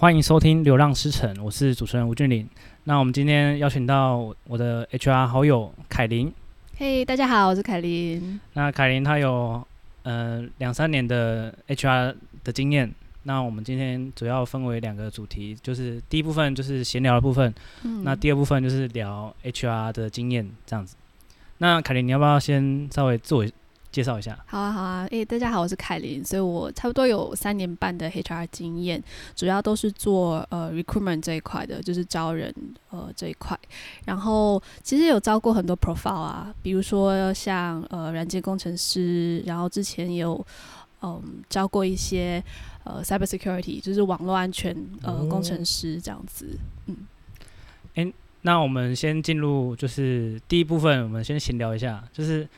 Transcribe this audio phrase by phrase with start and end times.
[0.00, 2.48] 欢迎收听《流浪诗城》，我是主持人吴俊霖。
[2.84, 6.32] 那我们今天邀请到我的 HR 好友凯琳。
[6.76, 8.38] 嘿，hey, 大家好，我是凯琳。
[8.52, 9.60] 那凯琳她有
[10.04, 12.14] 呃两三年的 HR
[12.44, 12.94] 的经验。
[13.24, 20.94] 那我们今天主要分为两个主题，就是第一部分就是闲聊的部分，嗯、那第二部分就是聊 HR 的经验这样子。
[21.58, 23.44] 那凯琳，你要不要先稍微自我
[23.90, 24.38] 介绍一下？
[24.46, 25.06] 好啊，好啊。
[25.10, 29.02] 诶、欸，大家好，我是凯琳，所以我差不多有三年半的 HR 经验，
[29.34, 32.54] 主要都是做呃 recruitment 这一块的，就是招人
[32.90, 33.58] 呃这一块。
[34.04, 40.34] 然后其实有招过很多 profile 啊，比如说像呃软件工程师，然后之前也有
[41.02, 42.42] 嗯、呃、招过一些
[42.84, 46.58] 呃 cyber security，就是网络安全呃、哦、工程师这样子。
[46.86, 46.96] 嗯。
[47.94, 48.12] 诶。
[48.42, 52.48] 那我们先进入，就是第一部分，我们先闲聊一下，就是，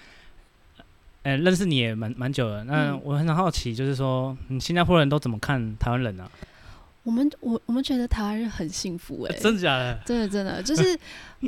[1.23, 6.31] 呃，认识你也蛮蛮久了，那我很好奇，就是说，你新加坡人都怎么看台湾人呢、啊？
[7.03, 9.99] 我们我我们觉得台湾人很幸福哎、欸， 真的假的？
[10.05, 10.99] 真的真的 就是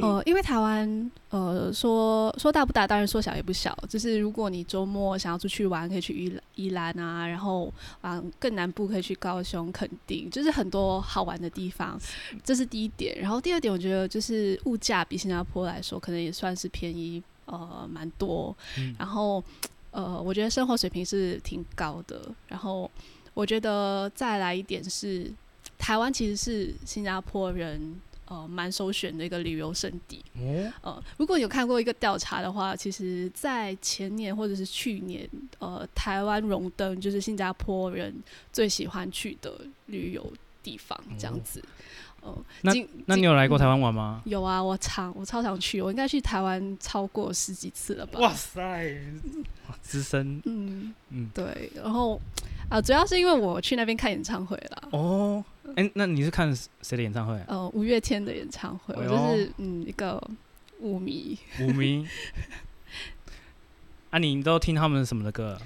[0.00, 3.76] 呃，因为台湾呃说说大不大，当然说小也不小。
[3.86, 12.00] 就是如果你周末想要出去玩，可以去宜宜兰啊，然后往更南部可以去高雄、垦丁，就是很多好玩的地方。
[12.42, 13.18] 这是第一点。
[13.20, 17.22] 然后第二点，我觉得就是物价比新加坡来说，可能也算是便宜
[17.58, 18.56] 呃蛮多。
[18.78, 19.42] 嗯、然后
[19.90, 22.20] 呃，我觉得生活水平是挺高的。
[22.48, 22.90] 然后
[23.34, 25.32] 我觉得再来一点是。
[25.78, 30.22] 台湾其实是新加坡人呃蛮首选的一个旅游胜地。
[30.80, 35.28] 哦、呃，如果有看过一个调查的话，其实，在前年或者是去年，
[35.58, 38.14] 呃，台湾荣登就是新加坡人
[38.52, 41.60] 最喜欢去的旅游地方，这样子。
[42.22, 44.22] 哦、呃，那那你有来过台湾玩吗？
[44.24, 48.20] 有啊，我常我超常去，我应该去台湾超过十几次了吧？
[48.20, 48.96] 哇塞，
[49.82, 50.40] 资深。
[50.44, 52.14] 嗯嗯，嗯对，然后
[52.68, 54.88] 啊、呃，主要是因为我去那边看演唱会了。
[54.92, 55.44] 哦。
[55.74, 57.40] 哎、欸，那你是看谁的演唱会？
[57.46, 60.22] 呃，五月天的演唱会，我就是嗯一个
[60.80, 61.38] 舞迷。
[61.60, 62.06] 舞迷。
[64.10, 65.58] 啊，你都听他们什么的歌？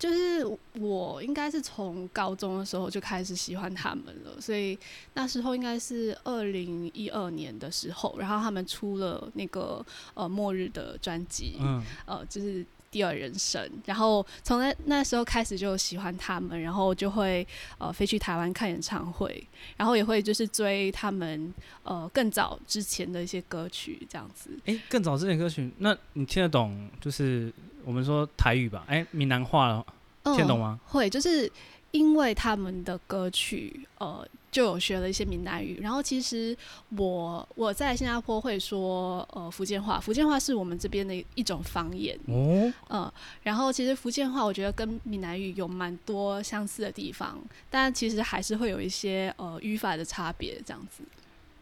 [0.00, 0.44] 就是
[0.80, 4.76] 我应该是从高中的时候就开始喜欢他们了，所以
[5.14, 9.84] 那时候应该是二零一二年的时候，然后他们出了那个
[10.14, 12.66] 呃末日的专辑，嗯，呃，就是。
[12.90, 17.46] 第二人生，然后从那那时候开始就喜欢他们，然后就会
[17.78, 19.46] 呃飞去台湾看演唱会，
[19.76, 24.50] 然后也会就是追他们呃更早之前的一些歌曲这样子。
[24.64, 27.52] 哎、欸，更早之前歌曲，那你听得懂就是
[27.84, 28.84] 我们说台语吧？
[28.88, 29.86] 哎、欸，闽南话了
[30.24, 30.78] 听得懂吗？
[30.82, 31.50] 嗯、会，就是
[31.90, 34.26] 因为他们的歌曲呃。
[34.50, 36.56] 就有学了一些闽南语，然后其实
[36.96, 43.14] 我我在新加坡会说呃福建话，福建话是我们这边的一种方言，哦，呃，
[43.44, 47.40] 然后其实福建话我觉得跟闽南语有蛮多相似的地方，
[47.70, 51.04] 但其实还是会有一些呃语法的差别这样子。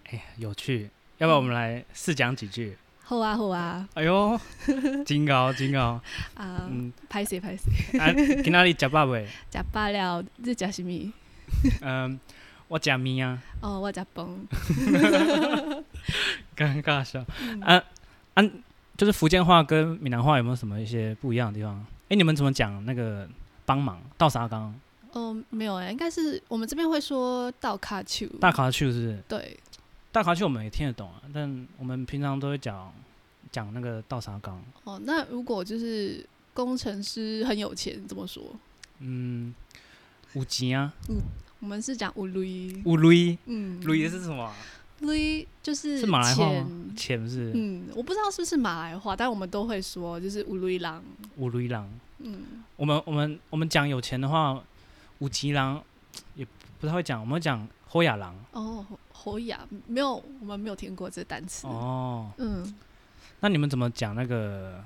[0.05, 0.89] 哎，有趣，
[1.19, 2.79] 要不要我们来试讲几句？
[3.09, 3.89] 好啊，好啊。
[3.95, 4.39] 哎呦，
[5.07, 5.99] 真高真高
[6.37, 6.69] 啊！
[6.69, 7.99] 嗯，拍谢拍谢。
[7.99, 8.13] 啊，
[8.45, 9.27] 今仔日食饱未？
[9.51, 11.13] 食饱了，你食什么？
[11.81, 12.21] 嗯。
[12.69, 13.43] 我食面啊！
[13.63, 14.27] 哦，我食饭。
[16.55, 17.25] 尴尬笑。
[17.41, 17.83] 嗯、啊
[18.35, 18.45] 啊，
[18.95, 21.75] 就是福建话跟闽南话有没有什么一些不一样的地方？
[21.79, 23.27] 哎、欸，你们怎么讲那个
[23.65, 24.65] 帮忙倒沙缸？
[25.13, 28.27] 哦、呃，没有哎、欸，应该是我们这边会说倒卡丘。
[28.39, 29.23] 大卡丘是不是？
[29.27, 29.59] 对，
[30.11, 32.93] 大卡丘我们也听得懂啊，但我们平常都会讲
[33.53, 34.63] 讲那个倒沙缸。
[34.85, 38.43] 哦，那如果就是工程师很有钱，怎么说？
[39.01, 39.55] 嗯，
[40.35, 40.93] 有钱啊。
[41.09, 41.17] 嗯
[41.61, 44.55] 我们是讲乌镭，乌镭，嗯，镭是什么？
[45.01, 46.71] 镭就是是马来话吗？
[46.97, 51.03] 钱是，嗯，我不知道是不是马来话，但我们都会说就是乌镭郎，
[51.37, 54.63] 乌镭郎，嗯，我们我们我们讲有钱的话，
[55.19, 55.83] 五吉郎
[56.37, 56.47] 也
[56.79, 58.35] 不太会讲，我们会讲侯亚郎。
[58.53, 61.67] 哦，侯亚没有，我们没有听过这个单词。
[61.67, 62.75] 哦，嗯，
[63.41, 64.85] 那你们怎么讲那个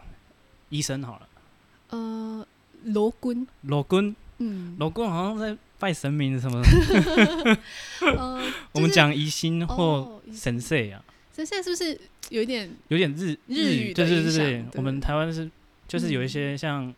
[0.71, 1.29] 医生好了？
[1.91, 2.47] 呃，
[2.85, 5.57] 罗根，罗根，嗯，罗根好像在。
[5.83, 7.59] 拜神明什么的？
[8.71, 11.03] 我们讲疑心或神社啊。
[11.35, 13.93] 神社是不是有一点有点日日语？
[13.93, 15.51] 对对对对，我们台湾是
[15.89, 16.95] 就是有一些像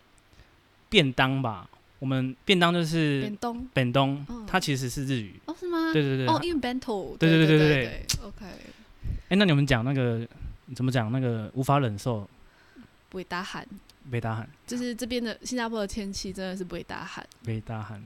[0.90, 1.66] 便当吧。
[2.04, 5.40] 我们便当就是便当，便东，它其实是日语。
[5.46, 5.90] 哦，是吗？
[5.90, 6.26] 对对对。
[6.26, 7.16] 哦，因为 bento。
[7.16, 8.06] 对对对对对。
[8.22, 8.44] OK。
[9.30, 10.28] 哎，那你们讲那个
[10.76, 11.10] 怎么讲？
[11.10, 12.28] 那个无法忍受。
[13.08, 13.66] 不会大喊。
[14.04, 14.46] 不会大汗。
[14.66, 17.26] 就是这边的新加坡的天气真的是不会大汗。
[17.40, 18.04] 不会大喊。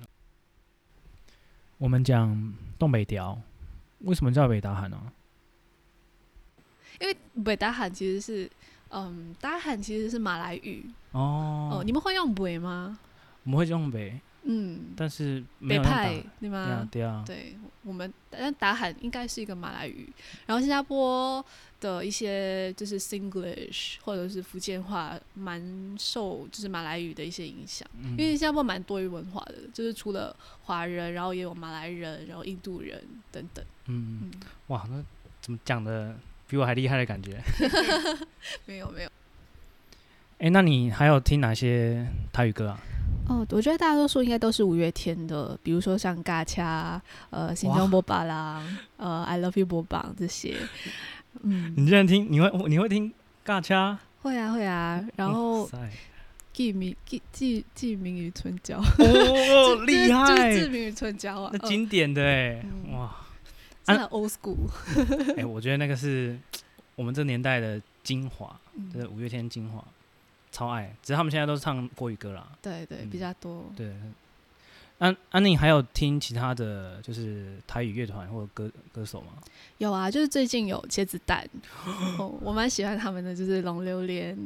[1.79, 3.37] 我们讲东北调，
[4.03, 4.97] 为什么叫北大喊呢？
[7.01, 8.49] 因为北大喊其实是，
[8.91, 11.79] 嗯，大喊其实是马来语哦。
[11.79, 12.97] 哦，你们会用北吗？
[13.49, 14.21] 我们会用北。
[14.51, 16.67] 嗯，但是没有北派对吗？
[16.67, 20.11] 对啊，对啊，对，我们但打喊应该是一个马来语，
[20.47, 21.45] 然后新加坡
[21.81, 33.03] 的一些就是 Singlish 或者是福建话，蛮受就是马来语的一些影响，嗯、因为新加坡蛮多元文化的，就是除了华人，然后也有马来人，然后印度人
[33.33, 33.65] 等等。
[33.87, 34.31] 嗯，嗯
[34.69, 35.03] 哇，那
[35.43, 36.17] 怎么讲的
[36.47, 37.39] 比我还厉害的感觉？
[38.67, 39.11] 没 有没有。
[40.39, 42.81] 哎、欸，那你还有听哪些台语歌啊？
[43.29, 46.97] 哦，我觉得大多数应该都是五月天的，比如说像《尬掐》、
[47.31, 48.63] 呃，《心中波巴郎》、
[48.99, 50.57] 呃，《I Love You》波榜这些。
[51.43, 52.27] 嗯，你竟然听？
[52.31, 53.11] 你会你会听
[53.45, 53.93] 《尬掐》？
[54.23, 55.69] 会啊会啊，然后
[56.53, 60.55] 记名记记记名于春娇哦， 厉害！
[60.55, 63.15] 就是志明与春娇啊，那经典的哎，哇，
[63.85, 64.57] 真的 old school。
[65.37, 66.39] 哎，我觉得那个是
[66.95, 68.59] 我们这年代的精华，
[68.95, 69.85] 就是五月天精华。
[70.51, 72.49] 超爱，只是他们现在都是唱国语歌啦。
[72.63, 73.71] 对对，比较多。
[73.77, 73.93] 对，
[74.99, 79.35] 安安妮还有听其他的就是台语乐团或者歌歌手吗？
[79.79, 81.49] 有啊，就是最近有茄子蛋，
[82.41, 84.37] 我蛮喜欢他们的，就是龙榴莲。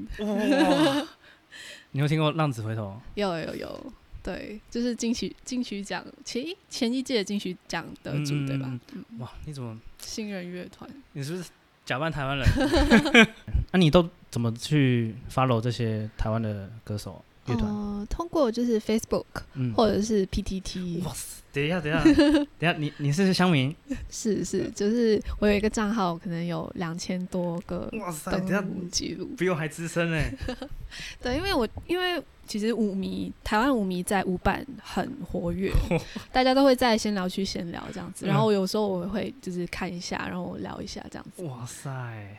[1.93, 3.01] 你有听过浪子回头？
[3.15, 8.79] 有有有，对，就是金曲金曲奖前前一届金曲奖得主对吧？
[9.19, 10.91] 哇，你怎么新人乐团？
[11.13, 11.51] 你是不是
[11.85, 12.47] 假扮台湾人？
[13.73, 14.09] 那你都？
[14.33, 17.71] 怎么去 follow 这些台湾的歌手乐团？
[17.71, 21.05] 呃，通过就是 Facebook，嗯，或者是 PTT。
[21.05, 21.43] 哇塞！
[21.53, 22.03] 等一下，等一下，
[22.33, 23.77] 等一下，你你是乡民？
[24.09, 30.33] 是是，就是我有一个账号，可能有两千多个哇塞，登录记录，比我还资深哎。
[31.21, 35.71] 对，因为我因为其实舞迷台湾舞迷在舞版很活跃，
[36.33, 41.45] 大家都会在闲聊区闲聊这样子，然后有时候我会就是看一下，然后聊一下这样子。
[41.45, 42.35] 哇塞！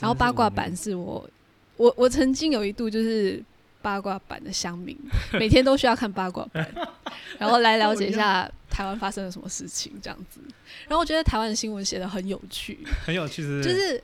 [0.00, 1.28] 然后八卦版是我，
[1.76, 3.42] 我我曾经有一度就是
[3.82, 4.96] 八卦版的乡民，
[5.38, 6.74] 每天都需要看八卦版，
[7.38, 10.40] 然后来了解一下台湾发生了什么事情这样子。
[10.88, 14.02] 然后我觉得台湾的新闻写的很有趣， 很有趣是，就是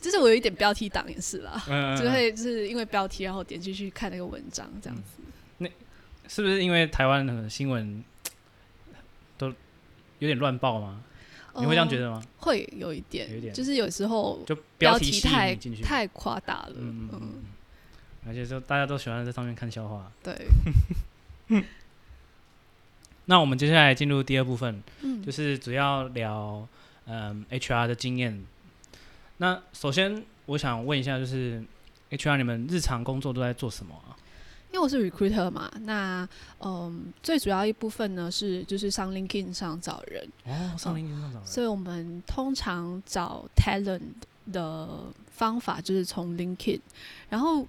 [0.00, 1.60] 就是我有一点标题党也是啦，
[1.98, 5.02] 就会就是因为标题然后点进去看那个文章这样子。
[5.58, 5.68] 那
[6.28, 8.04] 是不是因为台湾的新闻
[9.38, 9.48] 都
[10.18, 11.00] 有点乱报吗？
[11.58, 12.22] 你会这样觉得吗？
[12.22, 17.32] 呃、会有一点，有一点，就是有时候就标题太太夸大了，嗯，嗯，嗯，
[18.26, 20.10] 而且就大家都喜欢在上面看笑话。
[20.22, 20.34] 对。
[23.26, 26.66] 那我们接下来进入第二部分，嗯，就是主要聊
[27.06, 28.44] 嗯 HR 的经验。
[29.38, 31.62] 那首先我想问一下，就是
[32.10, 34.15] HR 你们日常工作都在做什么啊？
[34.72, 36.28] 因为我是 recruiter 嘛，那
[36.60, 44.02] 嗯，最主要一部分呢是就是上 LinkedIn 上找人哦，上 LinkedIn 上找人，嗯，所以我们通常找 talent
[44.52, 46.80] 的方法就是从 LinkedIn，
[47.30, 47.66] 然后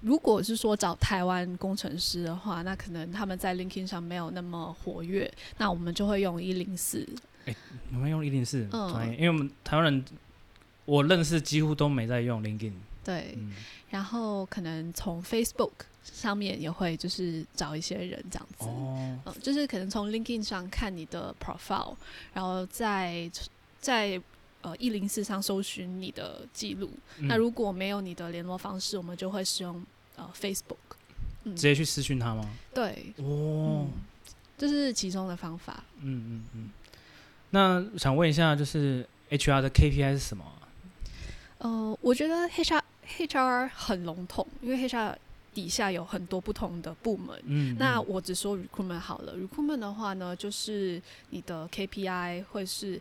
[0.00, 7.06] 如果是说找台湾工程师的话，那可能他们在 LinkedIn 上没有那么活跃，那我们就会用一零四。
[7.44, 7.54] 哎，
[7.90, 8.66] 你们用一零四？
[8.72, 10.04] 嗯，因为我们台湾人
[10.84, 12.72] 我认识几乎都没在用 LinkedIn。
[13.04, 13.52] 对，嗯，
[13.90, 15.70] 然后可能从 Facebook。
[16.04, 21.94] 上面也会就是找一些人这样子，哦、嗯，就是可能从 LinkedIn 上看你的 profile，
[22.32, 23.30] 然后在
[23.80, 24.20] 在
[24.62, 26.90] 呃一零四上搜寻你的记录。
[27.18, 29.84] 嗯、那如果没有你的联络方式，我们就会使用
[30.16, 30.76] 呃 Facebook，
[31.44, 32.48] 嗯，直接去私讯他吗？
[32.74, 33.92] 对，哦、嗯，
[34.56, 35.84] 这是其中的方法。
[36.00, 36.70] 嗯嗯嗯。
[37.50, 40.44] 那想问一下，就是 HR 的 KPI 是什么？
[41.58, 42.82] 呃，我觉得 HR
[43.18, 45.16] HR 很笼统，因为 HR
[45.58, 49.36] 底下有很多不同的部门，嗯，那我只说 recruitment 好了。
[49.36, 53.00] recruitment 的话呢，就是你的 KPI 会是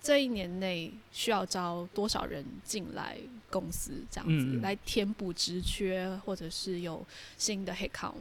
[0.00, 3.18] 这一年内需要招多少人进来
[3.50, 7.04] 公司，这样子来填补职缺，或者是有
[7.36, 8.14] 新的 headcount。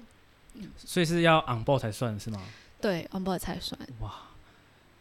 [0.56, 2.42] 嗯，所以是要 on board 才算是吗？
[2.82, 3.80] 对，on board 才算。
[4.00, 4.12] 哇，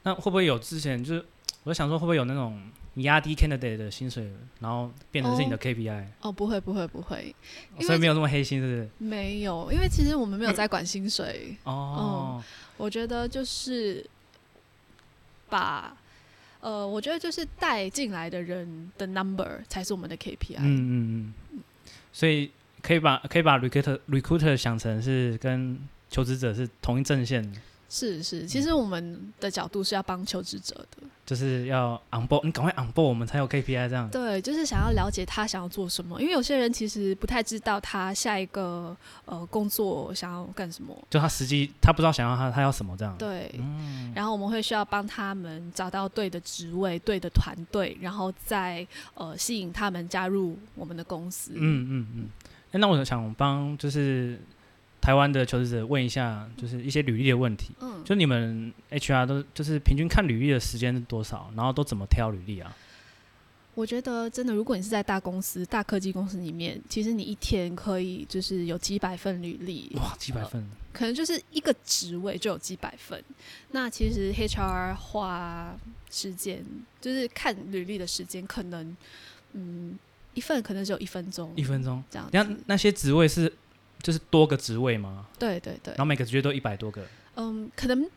[0.03, 1.25] 那会不会有之前就是
[1.65, 2.61] 我想说会不会有那种？
[2.99, 6.03] 你压低 candidate 的薪水，然后变成是你的 KPI。
[6.23, 7.35] 哦，不会，不会，不会，
[7.81, 8.89] 所以没有那么黑心，是不是？
[8.97, 11.55] 没有，因为其实我们没有在管薪水。
[11.65, 12.45] 哦、嗯，
[12.79, 14.03] 我觉得就是
[15.51, 15.95] 把，
[16.61, 20.57] 呃，我觉得就是带进来的人的 number 才是我们的 KPI。
[20.57, 21.61] 嗯嗯嗯。
[22.15, 22.51] 所以
[22.81, 27.45] 可以把可以把 recruiter recruiter 想成是跟求职者是同一阵线。
[27.89, 31.07] 是是，其实我们的角度是要帮求职者的。
[31.25, 34.09] 就是要 on board，你赶快 on board，我们才有 KPI 这样。
[34.11, 40.97] 对，就是想要了解他想要做什么，因为有些人其实不太知道他下一个呃工作想要干什么。
[41.11, 43.17] 就他实际他不知道想要他他要什么这样。
[43.19, 44.13] 对，嗯。
[44.15, 51.53] 然后我们会需要帮他们找到对的职位、对的团队，然后再呃吸引他们加入我们的公司。
[51.57, 51.59] 嗯
[51.91, 52.29] 嗯嗯。
[52.69, 54.39] 哎、欸，那我想帮就是。
[55.07, 57.71] 台湾的求职者问一下，就是一些履历的问题。
[57.81, 61.49] 嗯，就你们 HR 都就是平均看履历的时间是多少？
[61.55, 62.77] 然后都怎么挑履历啊？
[63.77, 73.23] 我觉得真的，如果你是在大公司、大科技公司里面，其实你一天可以就是有几百份履历，哇，几百份，呃，可能就是一个职位就有几百份。
[73.71, 75.73] 那其实 HR 花
[76.11, 76.65] 时间
[77.01, 78.97] 就是看履历的时间，可能
[79.53, 79.97] 嗯
[80.35, 82.29] 一份可能只有一分钟，一分钟这样。
[82.33, 83.53] 那那些职位是
[84.03, 85.27] 就是多个职位吗？
[85.39, 85.93] 对对对。
[85.93, 87.07] 然后每个职位都一百多个。
[87.37, 88.09] 嗯，可能。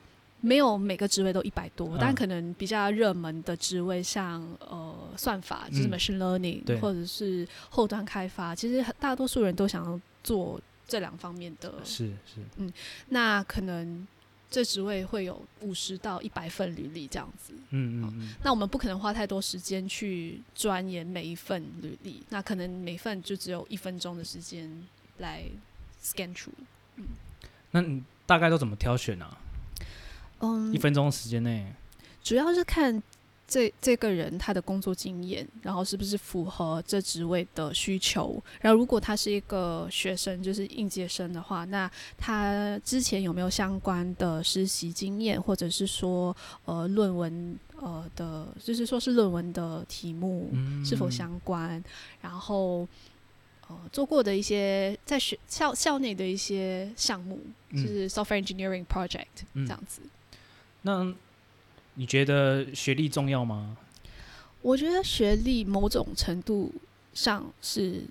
[0.41, 10.57] 没有每个职位都一百多，嗯，但可能比较热门的职位像，像呃算法，就是 machine learning，嗯，或者是后端开发，其实大多数人都想要做
[10.88, 11.74] 这两方面的。
[11.83, 12.71] 是是，嗯，
[13.09, 14.07] 那可能
[14.50, 17.51] 这职位会有五十到一百份履历这样子。
[17.71, 18.33] 嗯嗯嗯。
[18.41, 24.71] 那我们不可能花太多时间去钻研每一份履历，那可能每份就只有一分钟的时间
[25.17, 25.43] 来
[26.03, 26.53] scan through。
[26.96, 27.06] 嗯，
[27.72, 29.38] 那你大概都怎么挑选啊？
[30.39, 31.74] 嗯，一分钟时间内，
[32.24, 33.01] 主要是看
[33.48, 38.41] 这这个人他的工作经验，然后是不是符合这职位的需求。
[38.62, 50.51] 然后如果他是一个学生，就是应届生的话，那他之前有没有相关的实习经验，或者是说呃论文呃的，就是说是论文的题目
[50.86, 51.77] 是否相关？
[51.79, 51.84] 嗯、
[52.22, 52.88] 然后
[53.69, 57.39] 呃做过的一些在学校校内的一些项目，
[57.71, 60.01] 就是 software engineering project、嗯、这样子。
[60.81, 61.13] 那
[61.93, 63.77] 你觉得学历重要吗？
[64.61, 66.73] 我觉得学历某种程度
[67.13, 68.03] 上是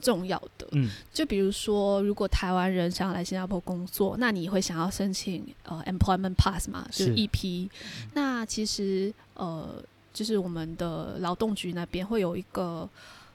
[0.00, 0.66] 重要的。
[0.72, 7.68] 嗯，就比如说，如果台湾人想要来新加坡工作，那你会想要申请呃 employment pass 嘛，就是 EP。
[8.14, 12.88] 那其实呃，就是我们的劳动局那边会有一个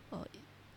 [0.09, 0.25] 呃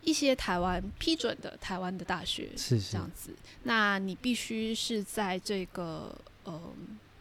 [0.07, 3.35] 一些台湾批准的台湾的大学，是这样子。
[3.65, 6.59] 那你必须是在这个呃。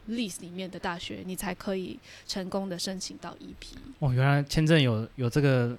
[0.08, 3.76] list 里面的大学，你才可以成功的申请到 EP。
[3.98, 5.76] 哦，原来签证有有这个，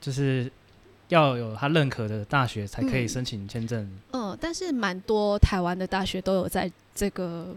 [0.00, 0.50] 就是
[1.06, 3.80] 要有他认可的大学才可以申请签证。
[4.10, 7.54] 嗯，嗯，但是蛮多台湾的大学都有在这个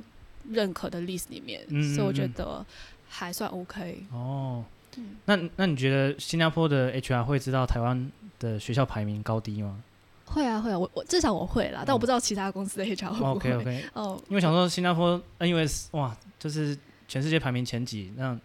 [0.48, 2.63] 认可的 list 里面，嗯嗯嗯，所以我觉得
[3.10, 4.05] 还算 OK。
[4.12, 4.63] 哦，
[4.98, 9.81] 嗯，那那你觉得新加坡的 HR 会知道台湾的学校排名高低吗？
[10.25, 13.51] 会啊会啊，我我至少我会啦，但我不知道其他公司的 HR 会不会。
[13.51, 18.38] OK OK， 哦，因为想说新加坡 NUS 哇，就是全世界排名前几，那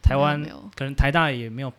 [0.00, 0.40] 台湾
[0.76, 1.72] 可能台大也没有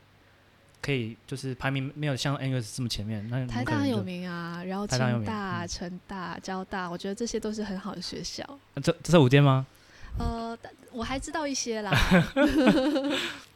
[0.82, 3.26] 可以，就是排名没有像 NUS 这么前面。
[3.30, 8.44] 那台大很有名啊，然后清大、大、成大、交大，我觉得这些都是很好的学校。
[8.84, 9.66] 这这是五间吗？
[10.20, 10.58] 呃，
[10.92, 11.92] 我还知道一些啦。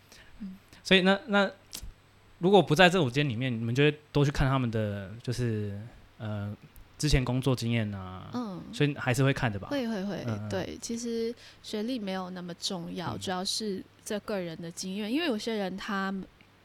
[0.87, 1.51] 所以那那
[2.39, 5.77] 如果不在这五间里面，你们就会多去看他们的就是。
[6.19, 6.51] 呃，
[6.97, 9.67] 之前工作经验啊，嗯，所以还是会看的吧？
[9.67, 16.11] 会会会，嗯、对，其实学历没有那么重要，嗯、主要是这个人的经验，因为有些人他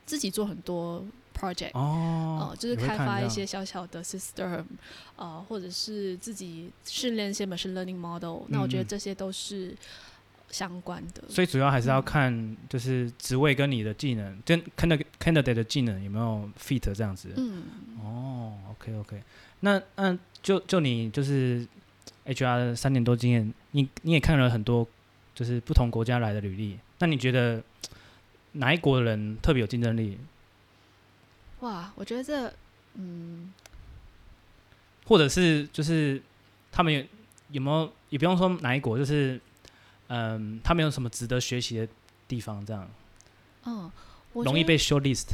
[0.06, 1.04] 自己做很多
[1.38, 4.64] project，哦、呃，就是开发一些小小的 system，
[5.16, 9.76] 呃，或者是自己训练一些 machine learning model，嗯、那我觉得这些都是
[10.52, 11.24] 相关的。
[11.28, 14.62] 所以主要还是要看，就是职位跟你的技能，跟
[15.18, 17.30] candidate 的技能有没有 fit 这样子。
[17.36, 17.64] 嗯，
[18.00, 19.20] 哦，OK OK。
[19.60, 21.66] 那那就就你就是
[22.26, 24.86] HR 三年多经验，你你也看了很多
[25.34, 27.62] 就是不同国家来的履历，那你觉得
[28.52, 30.18] 哪一国的人特别有竞争力？
[31.60, 32.52] 哇，我觉得这
[32.94, 33.52] 嗯，
[35.06, 36.20] 或者是就是
[36.70, 37.02] 他们有
[37.52, 39.40] 有没有也不用说哪一国，就是
[40.14, 41.88] 嗯，他们有什么值得学习的
[42.28, 42.64] 地方？
[42.66, 42.86] 这样，
[43.64, 43.90] 嗯，
[44.34, 45.28] 容易被 short list。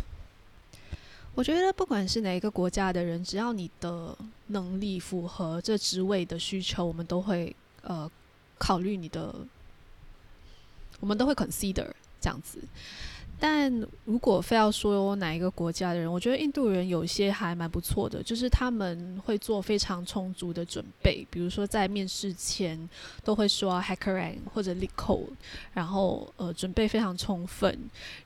[1.34, 4.16] 我觉得不管是哪一个国家的人，只要你的
[4.46, 8.08] 能力符合这职位的需求，我们都会呃
[8.56, 9.34] 考虑你的，
[11.00, 12.60] 我们都会 consider 这样子。
[13.40, 13.72] 但
[14.04, 22.88] 如果非要说哪一个国家的人，我觉得印度人有些还蛮不错的，就是他们会做非常充足的准备，比如说在面试前
[23.22, 25.28] 都会说 Hackerank 或者 LeetCode，
[25.72, 27.78] 然后呃准备非常充分，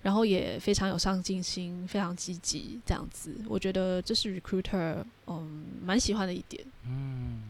[0.03, 3.35] 然后也非常有上进心，非常积极这样子。
[3.49, 6.65] 我觉得这是 Recruiter 嗯蛮喜欢的一点。
[6.87, 7.43] 嗯，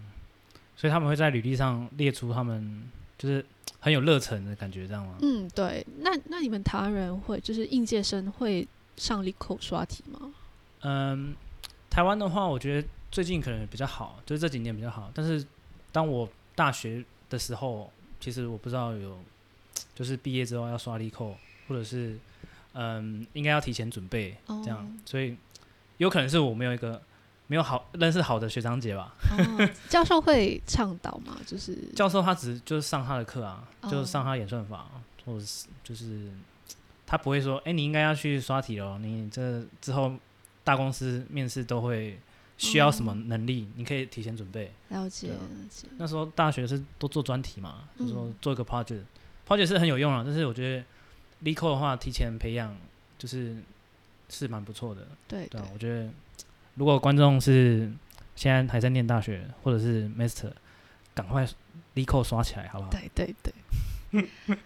[0.77, 2.83] 所以他们会在履历上列出他们
[3.23, 3.45] 就是。
[3.83, 5.17] 很有热忱的感觉，这样吗？
[5.23, 5.85] 嗯，对。
[6.03, 8.65] 那那你们台湾人会就是应届生会
[8.97, 10.33] 上 LeetCode 刷题吗？
[10.83, 11.35] 嗯，
[11.91, 15.11] 台湾的话，我觉得最近可能比较好，就是这几年比较好。
[15.13, 15.45] 但是
[15.91, 19.19] 当我大学的时候，其实我不知道有，
[19.97, 21.35] 就是毕业之后要刷 LeetCode，
[21.67, 22.17] 或者是
[22.75, 24.79] 嗯，应该要提前准备这样。
[24.79, 24.89] Oh.
[25.05, 25.37] 所以
[25.97, 27.03] 有可能是我没有一个
[27.49, 29.15] 没有好认识好的学长姐吧。
[29.31, 31.37] 哦、教授会倡导吗？
[31.47, 34.87] 就是 教授他只是就是上他的课啊，哦、就是上他演算法，
[35.27, 36.31] 或者是就是
[37.07, 40.15] 他不会说，哎、欸，你应该要去刷题哦，你这之后
[40.65, 42.19] 大公司面试都会
[42.57, 44.73] 需要什么能力，嗯、你可以提前准备。
[44.89, 45.89] 了解，啊、了解。
[45.99, 50.85] 那时候大学是都做专题嘛，嗯、就说做一个 project，project 是很有用啊，但是我觉得
[51.45, 52.75] LeetCode 的话，提前培养
[53.19, 53.57] 就是
[54.31, 55.07] 是蛮不错的。
[55.29, 56.09] 对对、啊，我觉得。
[56.75, 57.91] 如果观众是
[58.35, 60.51] 现在还在念大学，或者是 master，
[61.15, 61.47] 赶快
[61.95, 62.91] 立刻刷起来，好不好？
[62.91, 64.29] 对对对。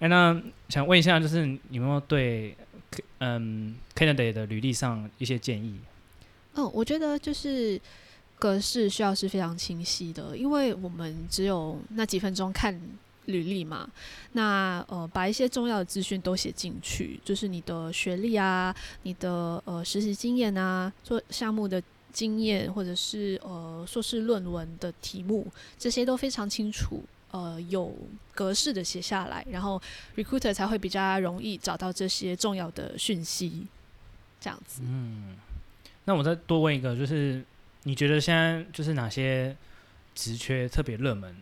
[0.00, 2.56] 哎、欸，那想问一下，就是你有没有对
[3.18, 5.78] 嗯 candidate 的履历上一些建议？
[6.54, 7.80] 嗯，我觉得就是
[8.38, 12.80] 格式需要是非常清晰的，因为我们只有那几分钟看。
[13.28, 13.88] 履历嘛，
[14.32, 25.46] 那呃，把一些重要的资讯都写进去，就是你的学历啊，你的呃实习经验啊，做项目的经验，或者是呃硕士论文的题目，
[25.78, 27.94] 这些都非常清楚，呃，有
[28.34, 29.80] 格式的写下来，然后
[30.16, 33.66] recruiter 才会比较容易找到这些重要的讯息，
[34.40, 34.80] 这样子。
[34.84, 35.36] 嗯，
[36.06, 37.44] 那我再多问一个，就是
[37.82, 39.54] 你觉得现在就是哪些
[40.14, 41.36] 职缺特别热门？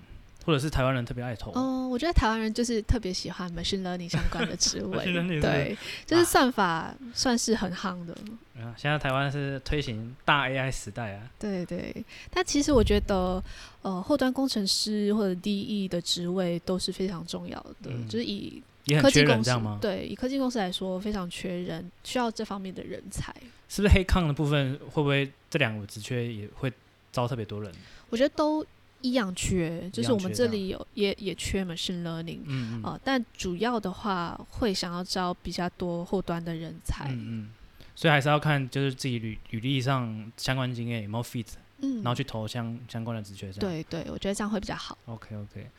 [0.46, 5.04] 或者是台湾人特别爱投哦，我觉得台湾人就是特别喜欢 machine learning 相关的职位，
[5.42, 5.76] 对，
[6.06, 8.16] 就是算法算是很夯的。
[8.54, 11.28] 啊，现在台湾是推行大 AI 时代啊。
[11.36, 11.92] 对对，
[12.30, 13.42] 但其实我觉得，
[13.82, 18.62] 呃，后端工程师或者 DE 的职位都是非常重要的，嗯、就是以
[19.02, 19.50] 科技公司
[19.80, 23.34] 对以科技公司来说非常缺人，需要这方面的人才。
[23.68, 26.72] 是不是黑抗的部分会不会这两个职缺也会
[27.10, 27.72] 招特别多人？
[28.10, 28.64] 我觉得都。
[29.02, 37.50] 一样缺，就是我们这里有也也缺 machine learning，嗯，嗯、呃、但主要的话会想要招比较多后端的人才，嗯，嗯。
[37.94, 41.46] 所以还是要看就是自己履履历上相关经验有没有 fit，
[41.78, 44.98] 嗯，然后去投相相关的职缺，对对，我觉得这样会比较好。
[45.06, 45.70] OK OK，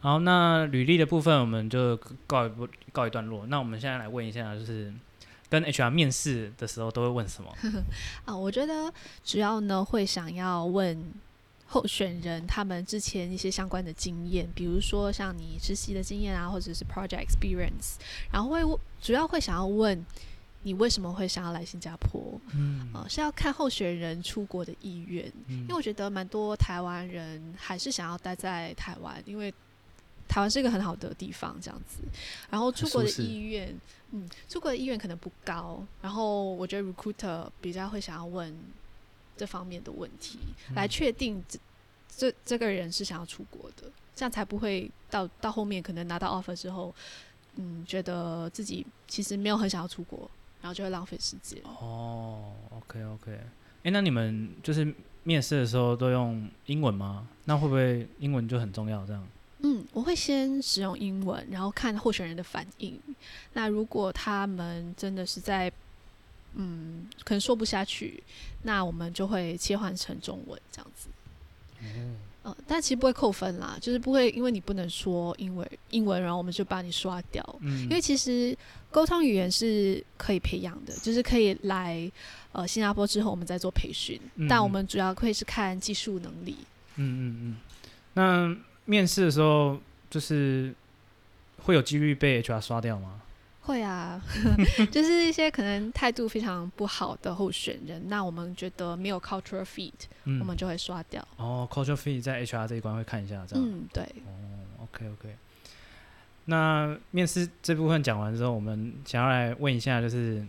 [0.00, 1.94] 好，那履历的部分我们就
[2.26, 4.90] 告一不告一段落，那我们现在来问一下，就是
[5.50, 7.54] 跟 HR 面试的时候都会问什么？
[8.24, 8.90] 啊，我觉得
[9.22, 11.12] 主要呢会想要问。
[11.70, 17.96] 候选人他们之前一些相关的经验，比如说像你实习的经验啊，或者是 project experience，
[18.32, 18.62] 然后会
[19.02, 20.02] 主要会想要问
[20.62, 22.40] 你为什么会想要来新加坡？
[22.54, 29.52] 嗯，呃，是要看候选人出国的意愿，嗯，因为我觉得蛮多台湾人还是想要待在台湾，因为
[30.26, 31.98] 台湾是一个很好的地方，这样子。
[32.48, 33.78] 然后出国的意愿，
[34.12, 35.84] 嗯，出国的意愿可能不高。
[36.00, 38.58] 然后我觉得 recruiter 比较会想要问。
[39.38, 40.40] 这方面的问题，
[40.74, 41.58] 来确定这
[42.08, 46.92] 这这个人是想要出国的，这样才不会到到后面可能拿到 offer 之后，
[47.54, 50.28] 嗯，觉得自己其实没有很想要出国，
[50.60, 51.60] 然后就会浪费时间。
[51.64, 53.40] 哦，OK OK，
[53.84, 57.28] 哎，那你们就是面试的时候都用英文吗？
[57.44, 59.06] 那会不会英文就很重要？
[59.06, 59.26] 这样？
[59.60, 63.00] 嗯，我会先使用英文，然后看候选人的反应。
[63.54, 65.72] 那如果他们真的是在
[66.60, 68.22] 嗯，可能说不下去，
[68.62, 71.08] 那我们就会切换成中文这样子。
[71.80, 77.42] 嗯，呃，但其实不会扣分啦，就是不会因为你不能说英文，英文然后我们就把你刷掉。
[77.60, 78.56] 嗯，因为其实
[78.90, 82.10] 沟通语言是可以培养的，就是可以来
[82.50, 86.56] 呃新加坡之后我们再做培训，嗯，但我们主要会是看技术能力。
[86.96, 87.56] 嗯嗯嗯。
[88.14, 89.78] 那面试的时候
[90.10, 90.74] 就是
[91.62, 93.20] 会有几率被 HR 刷掉吗？
[93.68, 94.18] 会啊，
[94.90, 99.92] 就是一些可能态度非常不好的候选人，那我们觉得没有 cultural fit，、
[100.24, 101.26] 嗯、我们就会刷掉。
[101.36, 103.64] 哦，cultural fit 在 HR 这一关会看一下，这样。
[103.64, 104.02] 嗯，对。
[104.26, 105.36] 哦，OK OK。
[106.46, 110.42] 那面试这部分讲完之后，我们想要来问一下，就是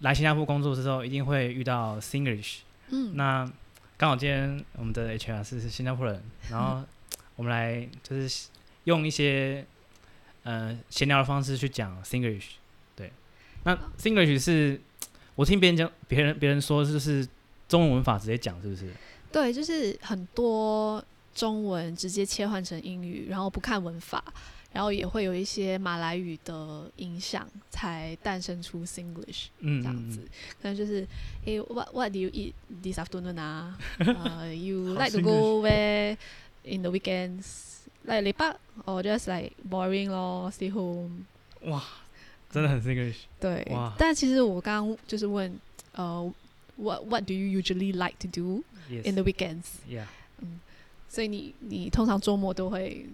[0.00, 2.58] 来新加坡工作的时候，一定会遇到 Singlish。
[2.90, 3.16] 嗯。
[3.16, 3.50] 那
[3.96, 6.84] 刚好今天我们的 HR 是是新加坡人，然后
[7.36, 8.48] 我们来就是
[8.84, 9.64] 用一些。
[10.44, 12.44] 嗯、呃，闲聊的方式去讲 Singlish，
[12.96, 13.12] 对，
[13.64, 14.80] 那 Singlish 是
[15.34, 17.26] 我听别人讲，别人别人说就是
[17.68, 18.86] 中文文法直接讲，是不是？
[19.30, 24.24] 对，就是很多中文直接切换成英语，然后不看文法，
[24.72, 30.20] 然后也会有一些马来语的影响，才诞生出 Singlish，嗯，这样子，
[30.62, 31.06] 可能就是
[31.44, 33.78] ，，hey，what What do you eat this afternoon 啊？
[33.98, 36.16] 呃、uh,，You like to go where
[36.64, 37.77] in the weekends？
[38.08, 41.10] 来礼拜，我 just like boring 咯，stay home。
[41.64, 41.82] 哇，
[42.50, 43.16] 真的很 Singlish。
[43.38, 45.54] 对，哇但其实我刚刚就是问，
[45.92, 46.32] 呃
[46.76, 50.06] ，what what do you usually like to do in the weekends？Yeah。
[50.38, 50.58] 嗯，
[51.08, 53.04] 所以你你通常周末都会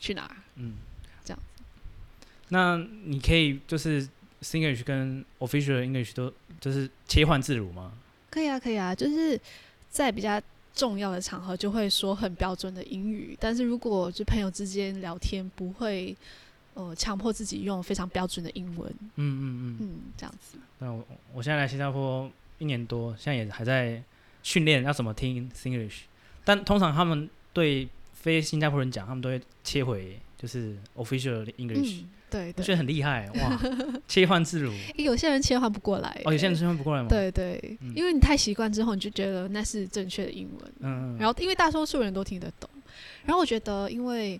[0.00, 0.36] 去哪儿？
[0.56, 0.74] 嗯，
[1.24, 1.38] 这样。
[2.48, 4.04] 那你可以就是
[4.42, 7.92] Singlish 跟 official English 都就是切换自如吗？
[8.30, 9.40] 可以啊，可以啊，就是
[9.88, 10.42] 在比较
[10.78, 16.16] 重要的场合就会说很标准的英语，但是如果就朋友之间聊天，不会
[16.74, 18.88] 呃强迫自己用非常标准的英文。
[19.16, 20.56] 嗯嗯嗯嗯，这样子。
[20.78, 24.00] 那我我现在来新加坡一年多，现在也还在
[24.44, 26.02] 训练要怎么听 Singlish，
[26.44, 32.02] 但通常他们对非新加坡人讲，他们都会切回就是 official English。
[32.02, 33.58] 嗯对，我觉得很厉害 哇，
[34.06, 34.70] 切换自如。
[34.96, 36.20] 有些人切换不过来。
[36.26, 37.08] 哦，有些人切换不过来吗？
[37.08, 40.72] 对对，嗯、因为你太习惯之后，你就觉得那是正确的英文。
[40.80, 42.68] 嗯，然后，因为大多数人都听得懂。
[43.24, 44.38] 然后我觉得，因为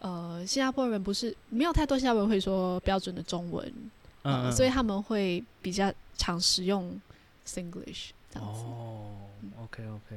[0.00, 3.72] 呃，新加坡人不是没有太多新加坡人会说标准的中文，
[4.52, 7.00] 所以他们会比较常使用
[7.46, 8.60] Singlish 这样子。
[8.66, 9.12] 哦
[9.62, 10.14] ，OK OK，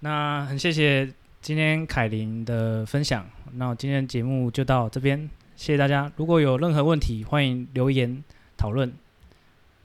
[0.00, 1.10] 那很谢谢
[1.46, 3.24] 今天凯琳的分享。
[3.52, 5.30] 那今天节目就到这边。
[5.54, 8.24] 谢谢大家，如果有任何问题，欢迎留言
[8.56, 8.92] 讨论，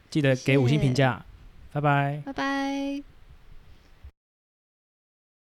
[0.09, 1.23] 记得给五星评价，
[1.71, 3.20] 拜拜，拜拜。